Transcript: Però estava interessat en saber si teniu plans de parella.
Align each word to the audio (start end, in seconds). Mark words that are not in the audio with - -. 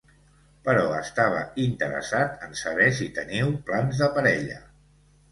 Però 0.67 0.85
estava 0.99 1.41
interessat 1.65 2.39
en 2.47 2.57
saber 2.61 2.87
si 3.01 3.09
teniu 3.19 3.51
plans 3.67 4.01
de 4.05 4.09
parella. 4.17 4.57